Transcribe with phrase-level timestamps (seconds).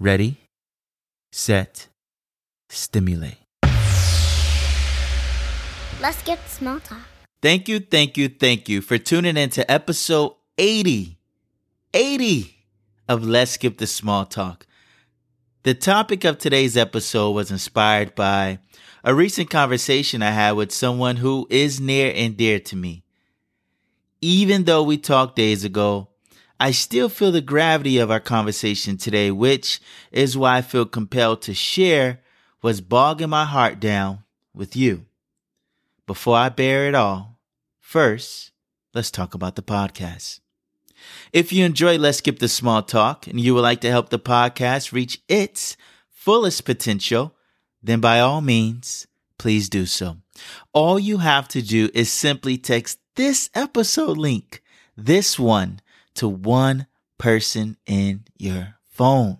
[0.00, 0.36] ready,
[1.32, 1.88] set,
[2.68, 3.38] stimulate.
[6.00, 6.98] Let's get small talk.
[7.42, 11.18] Thank you, thank you, thank you for tuning in to episode 80.
[11.94, 12.54] 80
[13.08, 14.66] of Let's Skip the Small Talk.
[15.62, 18.60] The topic of today's episode was inspired by
[19.02, 23.04] a recent conversation I had with someone who is near and dear to me.
[24.20, 26.08] Even though we talked days ago,
[26.60, 29.80] I still feel the gravity of our conversation today, which
[30.10, 32.20] is why I feel compelled to share
[32.60, 35.06] what's bogging my heart down with you.
[36.06, 37.38] Before I bear it all,
[37.78, 38.50] first,
[38.92, 40.40] let's talk about the podcast.
[41.32, 44.18] If you enjoy Let's Skip the Small Talk and you would like to help the
[44.18, 45.76] podcast reach its
[46.10, 47.36] fullest potential,
[47.80, 49.06] then by all means,
[49.38, 50.16] please do so.
[50.72, 54.62] All you have to do is simply text this episode link,
[54.96, 55.80] this one,
[56.18, 59.38] to one person in your phone.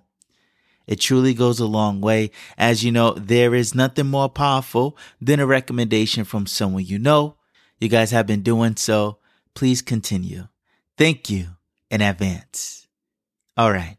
[0.87, 2.31] It truly goes a long way.
[2.57, 7.37] As you know, there is nothing more powerful than a recommendation from someone you know.
[7.79, 9.19] You guys have been doing so.
[9.55, 10.49] Please continue.
[10.97, 11.49] Thank you
[11.91, 12.87] in advance.
[13.56, 13.99] All right.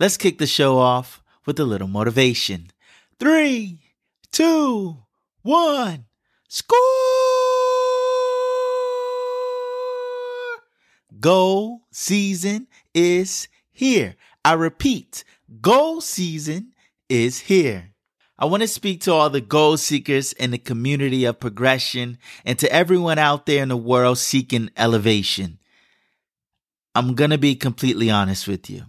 [0.00, 2.70] Let's kick the show off with a little motivation.
[3.18, 3.80] Three,
[4.30, 4.98] two,
[5.42, 6.06] one,
[6.48, 6.78] score!
[11.20, 14.14] Goal season is here.
[14.44, 15.24] I repeat,
[15.60, 16.72] goal season
[17.08, 17.90] is here.
[18.38, 22.56] I want to speak to all the goal seekers in the community of progression and
[22.60, 25.58] to everyone out there in the world seeking elevation.
[26.94, 28.84] I'm going to be completely honest with you.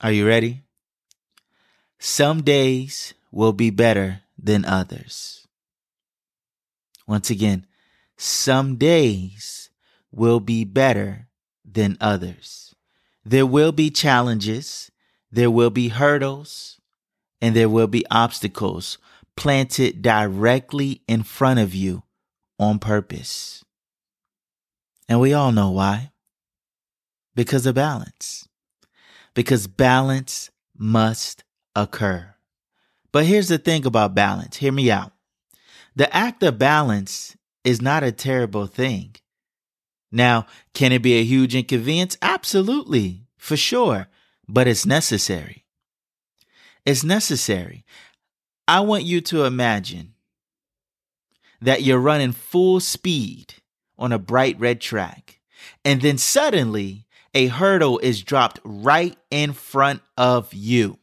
[0.00, 0.62] Are you ready?
[1.98, 5.46] Some days will be better than others.
[7.06, 7.66] Once again,
[8.16, 9.68] some days
[10.10, 11.28] will be better
[11.74, 12.74] than others.
[13.24, 14.90] There will be challenges,
[15.30, 16.80] there will be hurdles,
[17.40, 18.98] and there will be obstacles
[19.36, 22.04] planted directly in front of you
[22.58, 23.64] on purpose.
[25.08, 26.12] And we all know why.
[27.34, 28.48] Because of balance.
[29.34, 32.34] Because balance must occur.
[33.12, 34.56] But here's the thing about balance.
[34.56, 35.12] Hear me out.
[35.96, 39.16] The act of balance is not a terrible thing.
[40.14, 42.16] Now, can it be a huge inconvenience?
[42.22, 44.06] Absolutely, for sure,
[44.46, 45.64] but it's necessary.
[46.86, 47.84] It's necessary.
[48.68, 50.14] I want you to imagine
[51.60, 53.54] that you're running full speed
[53.98, 55.40] on a bright red track,
[55.84, 61.00] and then suddenly a hurdle is dropped right in front of you.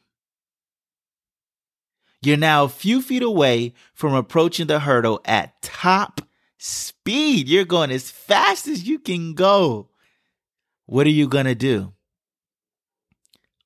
[2.22, 6.22] You're now a few feet away from approaching the hurdle at top
[6.62, 7.50] speed.
[7.50, 9.90] You're going as fast as you can go.
[10.86, 11.94] What are you going to do?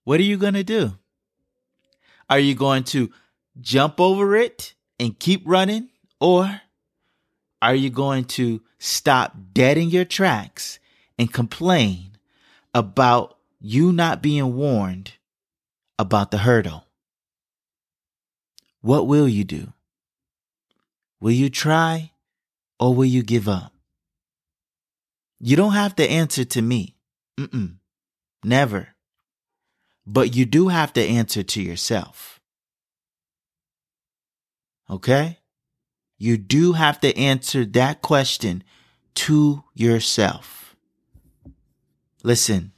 [0.06, 0.94] What are you going to do?
[2.30, 3.12] Are you going to
[3.60, 5.90] jump over it and keep running?
[6.22, 6.62] Or
[7.62, 10.80] are you going to stop dead in your tracks
[11.20, 12.18] and complain
[12.74, 15.14] about you not being warned
[16.00, 16.86] about the hurdle?
[18.80, 19.74] What will you do?
[21.20, 22.12] Will you try
[22.80, 23.74] or will you give up?
[25.40, 26.96] You don't have to answer to me.
[27.38, 27.76] Mm-mm.
[28.44, 28.90] Never.
[30.06, 32.40] But you do have to answer to yourself.
[34.90, 35.40] Okay?
[36.18, 38.64] You do have to answer that question
[39.16, 40.76] to yourself.
[42.24, 42.72] Listen,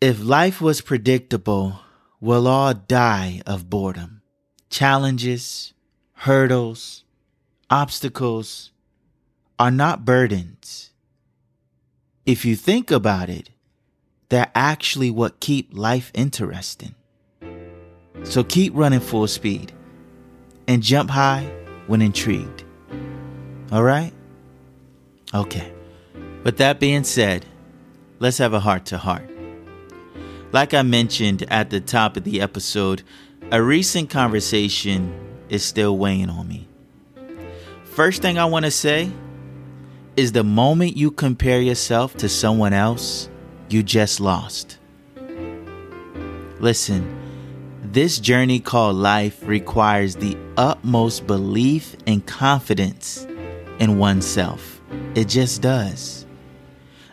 [0.00, 1.80] if life was predictable,
[2.20, 4.22] we'll all die of boredom.
[4.70, 5.74] Challenges,
[6.14, 7.04] hurdles,
[7.70, 8.72] obstacles
[9.58, 10.90] are not burdens.
[12.26, 13.50] If you think about it,
[14.28, 16.94] they're actually what keep life interesting.
[18.24, 19.72] So keep running full speed
[20.66, 21.50] and jump high
[21.86, 22.64] when intrigued.
[23.72, 24.12] All right?
[25.32, 25.72] Okay.
[26.42, 27.46] With that being said,
[28.18, 29.28] let's have a heart to heart.
[30.52, 33.02] Like I mentioned at the top of the episode,
[33.52, 35.14] a recent conversation
[35.48, 36.69] is still weighing on me.
[38.00, 39.12] First thing I want to say
[40.16, 43.28] is the moment you compare yourself to someone else,
[43.68, 44.78] you just lost.
[46.60, 47.14] Listen,
[47.82, 53.26] this journey called life requires the utmost belief and confidence
[53.78, 54.80] in oneself.
[55.14, 56.24] It just does.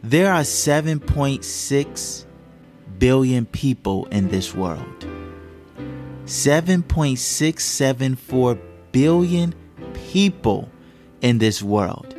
[0.04, 2.26] There are 7.6
[2.98, 5.06] billion people in this world.
[6.24, 8.62] 7.674
[8.94, 9.54] billion
[9.94, 10.70] people
[11.22, 12.16] in this world.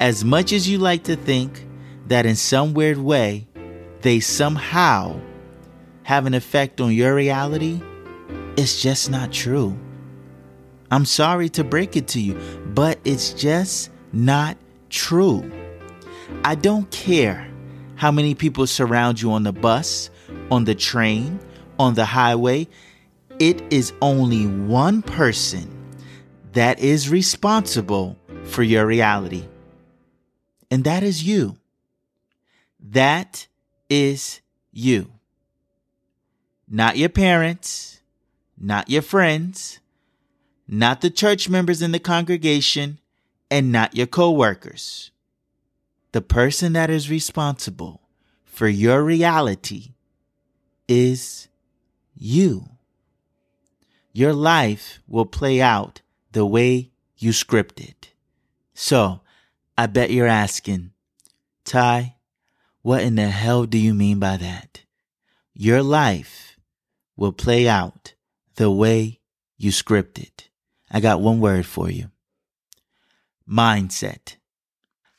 [0.00, 1.66] As much as you like to think
[2.06, 3.46] that in some weird way
[4.02, 5.18] they somehow
[6.02, 7.80] have an effect on your reality,
[8.56, 9.76] it's just not true.
[10.90, 12.38] I'm sorry to break it to you,
[12.74, 14.56] but it's just not
[14.90, 15.50] true.
[16.44, 17.48] I don't care
[17.96, 20.10] how many people surround you on the bus,
[20.50, 21.40] on the train,
[21.78, 22.68] on the highway.
[23.38, 25.70] It is only one person
[26.52, 29.44] that is responsible for your reality,
[30.70, 31.56] and that is you.
[32.80, 33.46] That
[33.88, 34.40] is
[34.72, 35.10] you.
[36.68, 38.00] Not your parents,
[38.58, 39.80] not your friends,
[40.66, 42.98] not the church members in the congregation,
[43.50, 45.10] and not your coworkers.
[46.12, 48.00] The person that is responsible
[48.44, 49.94] for your reality
[50.88, 51.48] is
[52.16, 52.68] you.
[54.12, 56.00] Your life will play out
[56.32, 57.94] the way you scripted.
[58.74, 59.20] So,
[59.78, 60.90] I bet you're asking,
[61.64, 62.16] Ty,
[62.82, 64.82] what in the hell do you mean by that?
[65.54, 66.58] Your life
[67.16, 68.14] will play out
[68.56, 69.20] the way
[69.56, 70.48] you script It.
[70.90, 72.10] I got one word for you
[73.48, 74.36] mindset.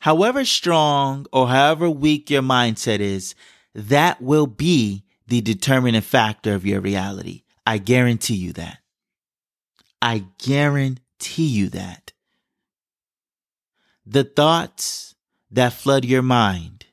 [0.00, 3.34] However strong or however weak your mindset is,
[3.74, 7.42] that will be the determining factor of your reality.
[7.66, 8.78] I guarantee you that.
[10.00, 12.05] I guarantee you that.
[14.08, 15.16] The thoughts
[15.50, 16.86] that flood your mind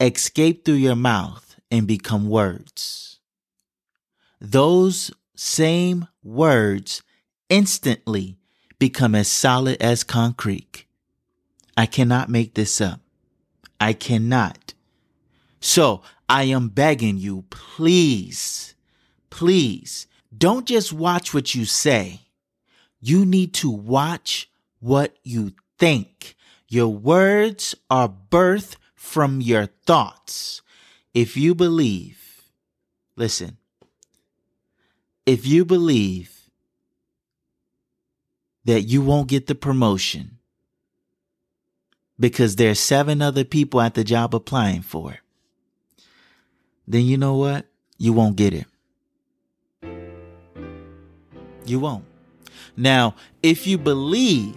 [0.00, 3.20] escape through your mouth and become words.
[4.40, 7.04] Those same words
[7.48, 8.38] instantly
[8.80, 10.84] become as solid as concrete.
[11.76, 13.00] I cannot make this up.
[13.80, 14.74] I cannot.
[15.60, 18.74] So I am begging you, please,
[19.30, 22.22] please don't just watch what you say.
[23.00, 24.50] You need to watch
[24.86, 26.36] what you think.
[26.68, 30.62] Your words are birthed from your thoughts.
[31.12, 32.44] If you believe,
[33.16, 33.56] listen,
[35.24, 36.50] if you believe
[38.64, 40.38] that you won't get the promotion
[42.18, 45.20] because there's seven other people at the job applying for it,
[46.86, 47.66] then you know what?
[47.98, 48.66] You won't get it.
[51.64, 52.04] You won't.
[52.76, 54.56] Now, if you believe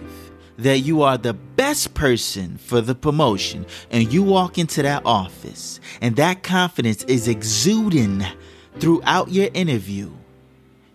[0.59, 5.79] that you are the best person for the promotion and you walk into that office
[6.01, 8.23] and that confidence is exuding
[8.77, 10.11] throughout your interview,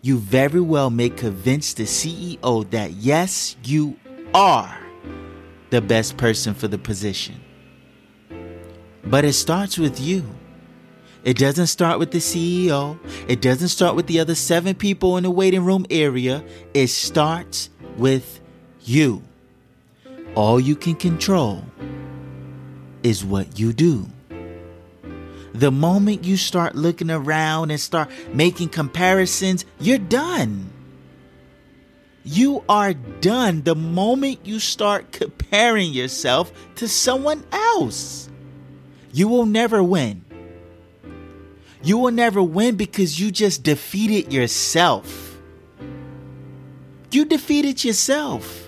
[0.03, 3.99] you very well may convince the CEO that yes, you
[4.35, 4.79] are
[5.71, 7.41] the best person for the position.
[9.05, 10.25] But it starts with you.
[11.25, 12.99] It doesn't start with the CEO.
[13.29, 16.45] It doesn't start with the other seven people in the waiting room area.
[16.75, 18.41] It starts with
[18.83, 19.23] you.
[20.35, 21.65] All you can control
[23.03, 24.09] is what you do.
[25.53, 30.71] The moment you start looking around and start making comparisons, you're done.
[32.25, 38.29] You are done the moment you start comparing yourself to someone else.
[39.13, 40.25] You will never win.
[41.85, 45.39] You will never win because you just defeated yourself.
[47.13, 48.64] You defeated yourself.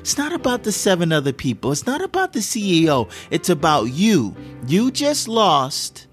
[0.00, 1.72] It's not about the seven other people.
[1.72, 3.10] It's not about the CEO.
[3.30, 4.34] It's about you.
[4.66, 6.06] You just lost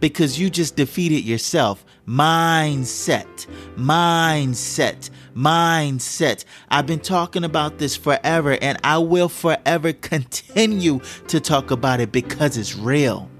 [0.00, 1.84] because you just defeated yourself.
[2.06, 6.44] Mindset, mindset, mindset.
[6.70, 12.12] I've been talking about this forever and I will forever continue to talk about it
[12.12, 13.30] because it's real,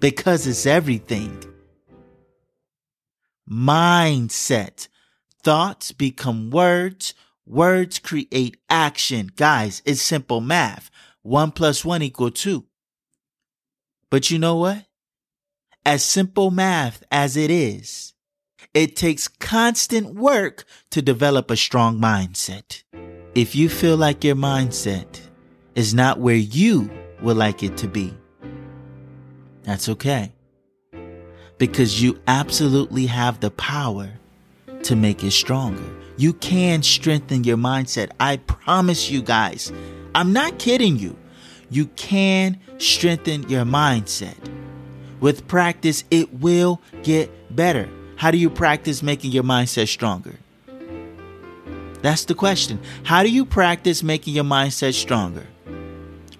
[0.00, 1.42] because it's everything.
[3.50, 4.88] Mindset.
[5.42, 7.14] Thoughts become words,
[7.52, 9.30] Words create action.
[9.36, 10.90] Guys, it's simple math.
[11.20, 12.64] One plus one equal two.
[14.08, 14.86] But you know what?
[15.84, 18.14] As simple math as it is,
[18.72, 22.84] it takes constant work to develop a strong mindset.
[23.34, 25.20] If you feel like your mindset
[25.74, 26.90] is not where you
[27.20, 28.14] would like it to be,
[29.62, 30.32] that's okay.
[31.58, 34.08] Because you absolutely have the power
[34.84, 35.82] to make it stronger.
[36.16, 38.10] You can strengthen your mindset.
[38.20, 39.72] I promise you guys.
[40.14, 41.16] I'm not kidding you.
[41.70, 44.36] You can strengthen your mindset.
[45.20, 47.88] With practice, it will get better.
[48.16, 50.34] How do you practice making your mindset stronger?
[52.02, 52.80] That's the question.
[53.04, 55.46] How do you practice making your mindset stronger?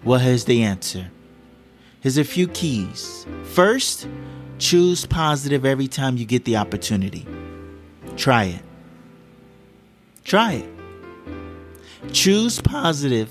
[0.05, 1.11] Well, here's the answer.
[2.01, 3.25] Here's a few keys.
[3.45, 4.09] First,
[4.59, 7.27] choose positive every time you get the opportunity.
[8.17, 8.63] Try it.
[10.25, 12.13] Try it.
[12.13, 13.31] Choose positive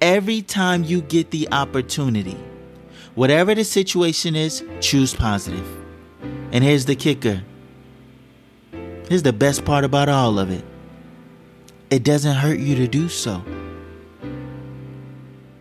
[0.00, 2.38] every time you get the opportunity.
[3.14, 5.66] Whatever the situation is, choose positive.
[6.50, 7.42] And here's the kicker.
[9.08, 10.64] Here's the best part about all of it.
[11.90, 13.44] It doesn't hurt you to do so.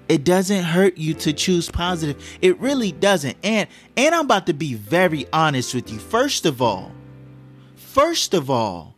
[0.07, 2.21] It doesn't hurt you to choose positive.
[2.41, 3.37] It really doesn't.
[3.43, 5.99] And and I'm about to be very honest with you.
[5.99, 6.91] First of all,
[7.91, 8.95] first of all,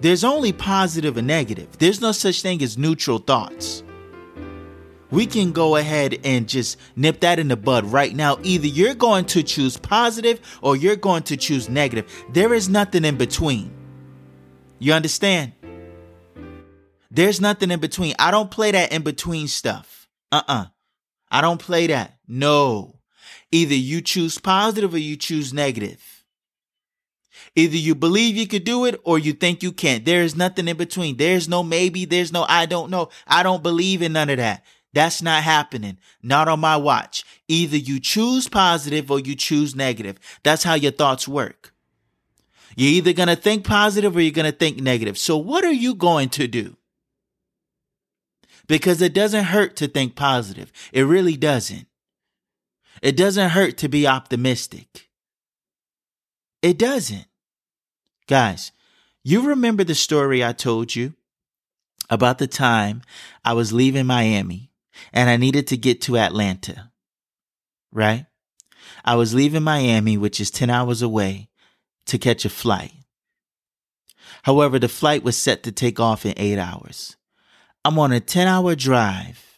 [0.00, 1.78] there's only positive and negative.
[1.78, 3.84] There's no such thing as neutral thoughts.
[5.12, 8.38] We can go ahead and just nip that in the bud right now.
[8.42, 12.10] Either you're going to choose positive or you're going to choose negative.
[12.32, 13.70] There is nothing in between.
[14.80, 15.52] You understand?
[17.10, 18.14] There's nothing in between.
[18.18, 20.08] I don't play that in between stuff.
[20.32, 20.64] Uh uh
[21.30, 22.16] I don't play that.
[22.26, 22.98] No.
[23.52, 26.21] Either you choose positive or you choose negative.
[27.54, 30.04] Either you believe you could do it or you think you can't.
[30.04, 31.16] There is nothing in between.
[31.16, 32.04] There's no maybe.
[32.04, 33.08] There's no I don't know.
[33.26, 34.64] I don't believe in none of that.
[34.92, 35.98] That's not happening.
[36.22, 37.24] Not on my watch.
[37.48, 40.18] Either you choose positive or you choose negative.
[40.42, 41.72] That's how your thoughts work.
[42.76, 45.18] You're either going to think positive or you're going to think negative.
[45.18, 46.76] So what are you going to do?
[48.66, 50.72] Because it doesn't hurt to think positive.
[50.92, 51.86] It really doesn't.
[53.02, 55.08] It doesn't hurt to be optimistic.
[56.62, 57.26] It doesn't.
[58.28, 58.70] Guys,
[59.24, 61.14] you remember the story I told you
[62.08, 63.02] about the time
[63.44, 64.70] I was leaving Miami
[65.12, 66.92] and I needed to get to Atlanta,
[67.92, 68.26] right?
[69.04, 71.48] I was leaving Miami, which is 10 hours away,
[72.06, 72.92] to catch a flight.
[74.44, 77.16] However, the flight was set to take off in eight hours.
[77.84, 79.52] I'm on a 10 hour drive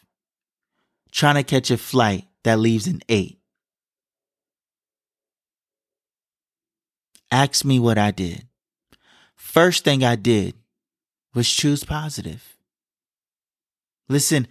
[1.11, 3.39] trying to catch a flight that leaves in eight.
[7.31, 8.45] Ask me what I did.
[9.35, 10.55] First thing I did
[11.33, 12.57] was choose positive.
[14.07, 14.47] Listen,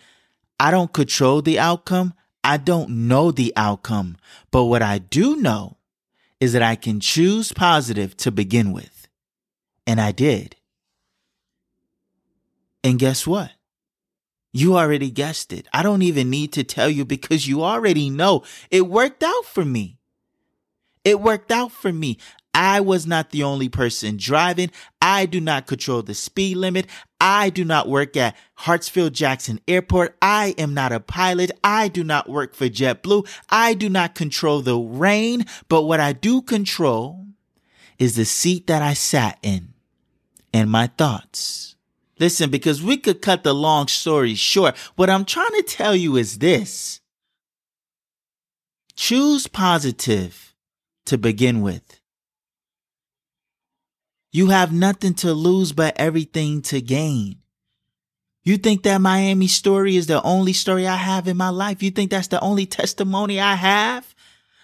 [0.59, 2.14] I don't control the outcome.
[2.43, 4.16] I don't know the outcome.
[4.50, 5.78] But what I do know
[6.40, 9.09] is that I can choose positive to begin with.
[9.87, 10.57] And I did.
[12.83, 13.52] And guess what?
[14.52, 15.66] You already guessed it.
[15.73, 19.64] I don't even need to tell you because you already know it worked out for
[19.64, 19.99] me.
[21.02, 22.19] It worked out for me.
[22.54, 24.70] I was not the only person driving.
[25.02, 26.87] I do not control the speed limit.
[27.20, 30.16] I do not work at Hartsfield Jackson Airport.
[30.23, 31.50] I am not a pilot.
[31.64, 33.28] I do not work for JetBlue.
[33.50, 35.46] I do not control the rain.
[35.68, 37.26] But what I do control
[37.99, 39.75] is the seat that I sat in
[40.52, 41.75] and my thoughts.
[42.20, 44.76] Listen, because we could cut the long story short.
[44.94, 47.00] What I'm trying to tell you is this.
[48.94, 50.54] Choose positive
[51.06, 52.00] to begin with.
[54.35, 57.37] You have nothing to lose but everything to gain.
[58.43, 61.85] You think that Miami story is the only story I have in my life?
[61.85, 64.12] You think that's the only testimony I have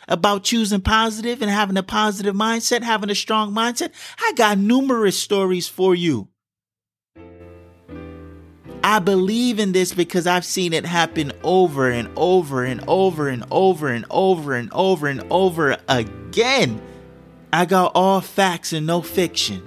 [0.08, 3.92] about choosing positive and having a positive mindset, having a strong mindset?
[4.18, 6.26] I got numerous stories for you.
[8.82, 13.44] I believe in this because I've seen it happen over and over and over and
[13.52, 16.82] over and over and over and over and over again.
[17.52, 19.66] I got all facts and no fiction.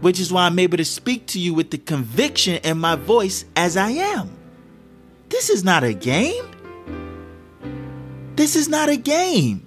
[0.00, 3.44] Which is why I'm able to speak to you with the conviction in my voice
[3.56, 4.30] as I am.
[5.28, 6.44] This is not a game.
[8.36, 9.66] This is not a game.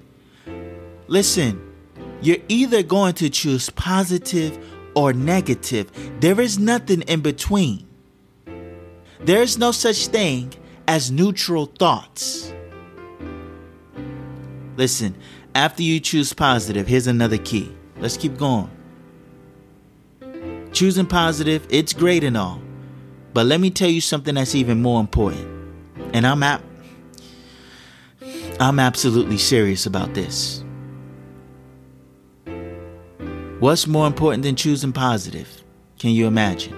[1.08, 1.62] Listen,
[2.22, 4.58] you're either going to choose positive
[4.96, 5.92] or negative.
[6.22, 7.86] There is nothing in between.
[9.20, 10.54] There is no such thing
[10.88, 12.54] as neutral thoughts.
[14.78, 15.16] Listen,
[15.54, 17.72] after you choose positive, here's another key.
[17.98, 18.70] Let's keep going.
[20.72, 22.62] Choosing positive, it's great and all.
[23.34, 25.48] But let me tell you something that's even more important.
[26.14, 26.64] And I'm ap-
[28.60, 30.64] I'm absolutely serious about this.
[33.60, 35.64] What's more important than choosing positive?
[36.00, 36.76] Can you imagine?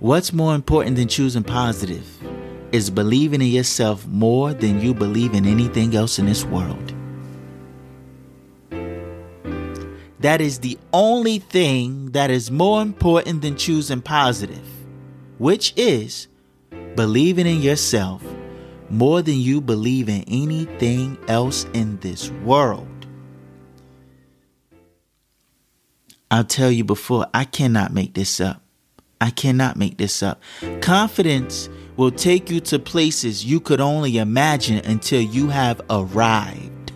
[0.00, 2.06] What's more important than choosing positive
[2.72, 6.92] is believing in yourself more than you believe in anything else in this world.
[10.20, 14.66] That is the only thing that is more important than choosing positive,
[15.38, 16.26] which is
[16.96, 18.22] believing in yourself
[18.88, 22.88] more than you believe in anything else in this world.
[26.30, 28.62] I'll tell you before, I cannot make this up.
[29.20, 30.42] I cannot make this up.
[30.80, 36.92] Confidence will take you to places you could only imagine until you have arrived.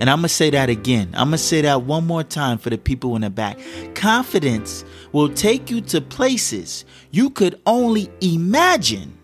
[0.00, 1.10] And I'm going to say that again.
[1.14, 3.58] I'm going to say that one more time for the people in the back.
[3.94, 9.18] Confidence will take you to places you could only imagine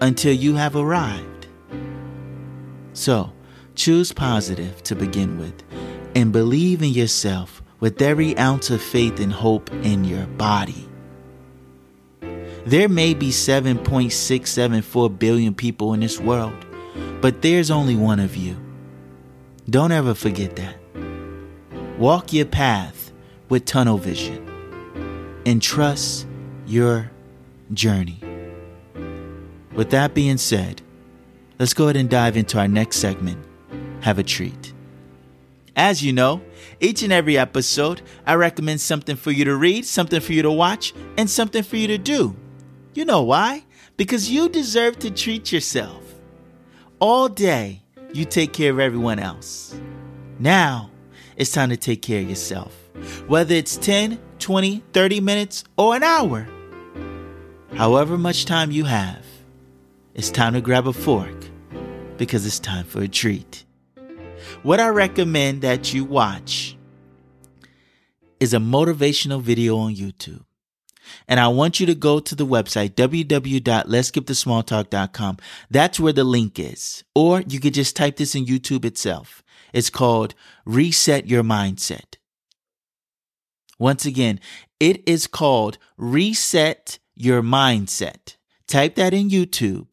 [0.00, 1.46] until you have arrived.
[2.92, 3.32] So,
[3.74, 5.62] choose positive to begin with
[6.14, 10.88] and believe in yourself with every ounce of faith and hope in your body.
[12.66, 16.66] There may be 7.674 billion people in this world,
[17.20, 18.56] but there's only one of you.
[19.70, 20.74] Don't ever forget that.
[21.96, 23.12] Walk your path
[23.48, 24.44] with tunnel vision
[25.46, 26.26] and trust
[26.66, 27.08] your
[27.72, 28.18] journey.
[29.76, 30.82] With that being said,
[31.60, 33.38] let's go ahead and dive into our next segment.
[34.00, 34.72] Have a treat.
[35.76, 36.42] As you know,
[36.80, 40.50] each and every episode, I recommend something for you to read, something for you to
[40.50, 42.34] watch, and something for you to do.
[42.96, 43.62] You know why?
[43.98, 46.02] Because you deserve to treat yourself.
[46.98, 47.82] All day,
[48.14, 49.78] you take care of everyone else.
[50.38, 50.90] Now,
[51.36, 52.72] it's time to take care of yourself.
[53.26, 56.48] Whether it's 10, 20, 30 minutes, or an hour.
[57.74, 59.26] However much time you have,
[60.14, 61.50] it's time to grab a fork
[62.16, 63.66] because it's time for a treat.
[64.62, 66.78] What I recommend that you watch
[68.40, 70.44] is a motivational video on YouTube.
[71.28, 75.36] And I want you to go to the website, www.let'sskipthesmalltalk.com.
[75.70, 77.04] That's where the link is.
[77.14, 79.42] Or you could just type this in YouTube itself.
[79.72, 80.34] It's called
[80.64, 82.16] Reset Your Mindset.
[83.78, 84.40] Once again,
[84.80, 88.36] it is called Reset Your Mindset.
[88.66, 89.88] Type that in YouTube.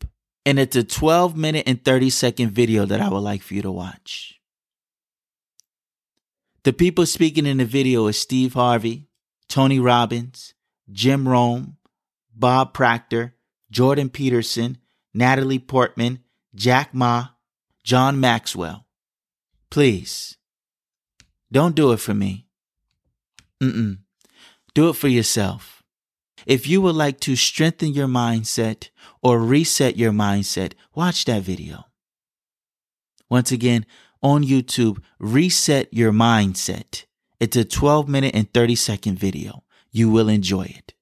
[0.45, 3.61] And it's a 12 minute and 30 second video that I would like for you
[3.61, 4.39] to watch.
[6.63, 9.09] The people speaking in the video is Steve Harvey,
[9.49, 10.52] Tony Robbins,
[10.91, 11.77] Jim Rohn,
[12.35, 13.35] Bob Proctor,
[13.71, 14.77] Jordan Peterson,
[15.13, 16.19] Natalie Portman,
[16.55, 17.29] Jack Ma,
[17.83, 18.85] John Maxwell.
[19.69, 20.37] Please,
[21.51, 22.47] don't do it for me.
[23.61, 23.99] Mm-mm.
[24.73, 25.83] Do it for yourself.
[26.45, 28.89] If you would like to strengthen your mindset
[29.21, 31.85] or reset your mindset, watch that video.
[33.29, 33.85] Once again,
[34.21, 37.05] on YouTube, reset your mindset.
[37.39, 39.63] It's a 12 minute and 30 second video.
[39.93, 40.93] You will enjoy it.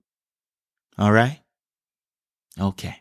[0.99, 1.39] All right?
[2.59, 2.97] Okay.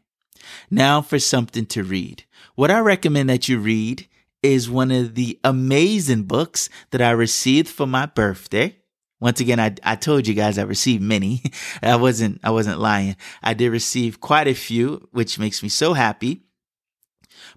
[0.70, 2.24] Now for something to read.
[2.54, 4.08] What I recommend that you read
[4.42, 8.76] is one of the amazing books that I received for my birthday.
[9.20, 11.42] Once again, I, I told you guys I received many.
[11.82, 13.16] I wasn't, I wasn't lying.
[13.42, 16.44] I did receive quite a few, which makes me so happy.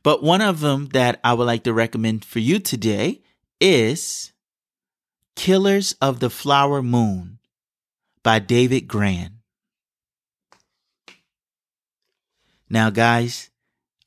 [0.02, 3.22] But one of them that I would like to recommend for you today
[3.62, 4.34] is
[5.36, 7.40] Killers of the Flower Moon
[8.24, 9.40] by David Grann.
[12.70, 13.50] Now, guys,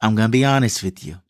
[0.00, 1.20] I'm going to be honest with you.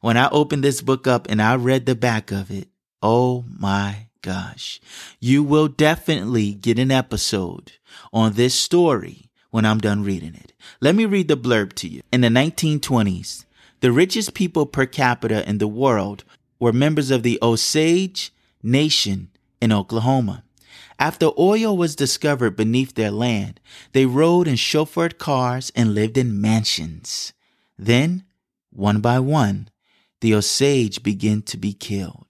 [0.00, 2.68] When I opened this book up and I read the back of it,
[3.02, 4.80] oh my gosh.
[5.20, 7.72] You will definitely get an episode
[8.12, 10.52] on this story when I'm done reading it.
[10.80, 12.02] Let me read the blurb to you.
[12.12, 13.44] In the 1920s,
[13.80, 16.24] the richest people per capita in the world
[16.58, 20.44] were members of the Osage Nation in Oklahoma.
[20.98, 23.60] After oil was discovered beneath their land,
[23.92, 27.32] they rode in chauffeured cars and lived in mansions.
[27.78, 28.24] Then,
[28.70, 29.68] one by one,
[30.20, 32.26] the Osage began to be killed.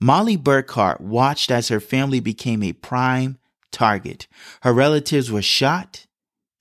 [0.00, 3.38] Mollie Burkhart watched as her family became a prime
[3.70, 4.26] target.
[4.62, 6.06] Her relatives were shot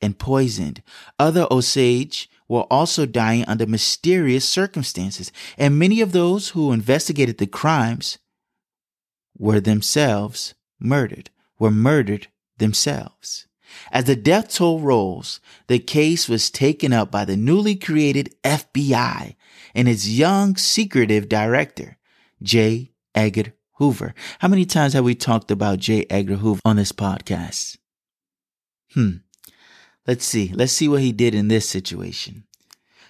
[0.02, 0.84] and poisoned.
[1.18, 7.48] Other Osage were also dying under mysterious circumstances, and many of those who investigated the
[7.48, 8.20] crimes
[9.38, 13.48] were themselves murdered, were murdered themselves.
[13.92, 19.36] As the death toll rose, the case was taken up by the newly created FBI
[19.76, 21.98] and its young, secretive director,
[22.42, 22.92] J.
[23.14, 24.14] Edgar Hoover.
[24.40, 26.06] How many times have we talked about J.
[26.10, 27.78] Edgar Hoover on this podcast?
[28.94, 29.18] Hmm.
[30.08, 30.52] Let's see.
[30.54, 32.46] Let's see what he did in this situation.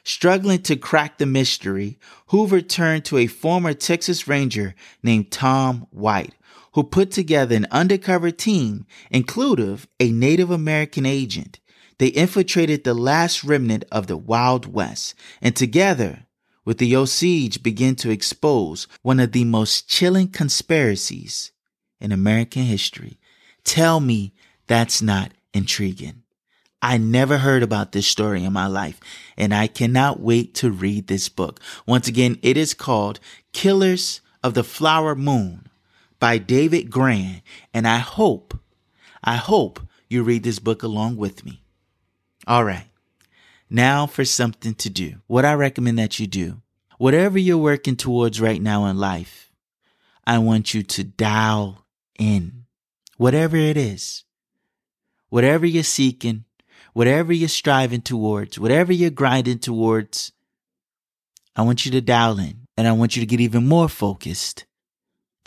[0.04, 6.34] Struggling to crack the mystery, Hoover turned to a former Texas Ranger named Tom White,
[6.74, 11.60] who put together an undercover team, inclusive a Native American agent.
[12.00, 16.28] They infiltrated the last remnant of the Wild West, and together
[16.64, 21.52] with the Osage began to expose one of the most chilling conspiracies
[22.00, 23.20] in American history.
[23.64, 24.34] Tell me
[24.68, 26.24] that's not intriguing.
[26.82, 29.00] I never heard about this story in my life,
[29.36, 31.60] and I cannot wait to read this book.
[31.88, 33.20] Once again, it is called
[33.52, 35.67] Killers of the Flower Moon
[36.20, 37.42] by David Grann,
[37.74, 38.58] and I hope,
[39.24, 41.62] I hope you read this book along with me.
[42.48, 42.88] All right.
[43.70, 45.16] Now for something to do.
[45.28, 46.62] What I recommend that you do,
[46.98, 49.52] whatever you're working towards right now in life,
[50.26, 51.86] I want you to dial
[52.18, 52.66] in.
[53.18, 54.24] Whatever it is,
[55.30, 56.46] whatever you're seeking,
[56.94, 60.32] whatever you're striving towards, whatever you're grinding towards,
[61.56, 64.66] I want you to dial in and I want you to get even more focused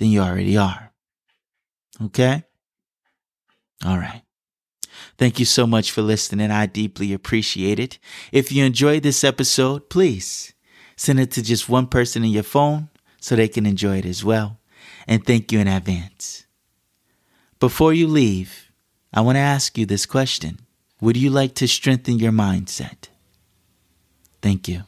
[0.00, 0.92] than you already are.
[2.02, 2.42] Okay?
[3.84, 4.22] All right.
[5.18, 6.50] Thank you so much for listening.
[6.50, 7.98] I deeply appreciate it.
[8.32, 10.54] If you enjoyed this episode, please
[10.96, 12.88] send it to just one person in your phone
[13.20, 14.58] so they can enjoy it as well.
[15.06, 16.46] And thank you in advance.
[17.58, 18.72] Before you leave,
[19.12, 20.60] I want to ask you this question
[21.02, 23.08] Would you like to strengthen your mindset?
[24.40, 24.84] Thank you.